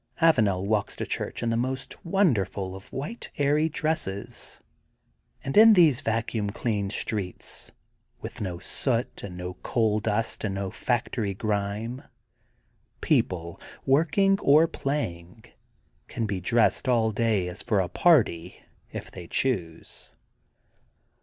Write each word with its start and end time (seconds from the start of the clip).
Avanel 0.19 0.65
walks 0.65 0.95
to 0.95 1.05
church 1.05 1.43
in 1.43 1.51
the 1.51 1.55
most 1.55 2.03
wonderful 2.03 2.75
of 2.75 2.91
white 2.91 3.29
airy 3.37 3.69
dresses. 3.69 4.59
And 5.43 5.55
in 5.55 5.73
these 5.73 6.01
vacuum 6.01 6.49
cleaned 6.49 6.91
streets, 6.91 7.71
with 8.19 8.41
no 8.41 8.57
soot 8.57 9.21
and 9.21 9.37
no 9.37 9.53
coal 9.61 9.99
dust 9.99 10.43
and 10.43 10.55
no 10.55 10.71
factory 10.71 11.35
grime, 11.35 12.01
people, 12.99 13.61
working 13.85 14.39
or 14.39 14.65
playing, 14.67 15.43
can 16.07 16.25
be 16.25 16.41
dressed 16.41 16.89
all 16.89 17.11
day 17.11 17.47
as 17.47 17.61
for 17.61 17.79
a 17.79 17.87
party 17.87 18.59
if 18.91 19.11
they 19.11 19.27
choose. 19.27 20.15